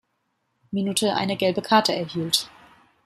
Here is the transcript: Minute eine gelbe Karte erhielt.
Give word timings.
Minute 0.71 1.13
eine 1.15 1.37
gelbe 1.37 1.61
Karte 1.61 1.93
erhielt. 1.93 2.49